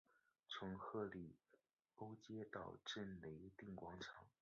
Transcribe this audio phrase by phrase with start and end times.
[0.49, 1.35] 从赫里
[1.97, 4.25] 欧街到策肋定广场。